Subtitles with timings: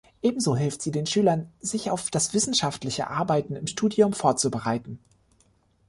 [0.23, 4.97] Ebenso hilft sie den Schülern, sich auf das wissenschaftliche Arbeiten im Studium vorzubereiten.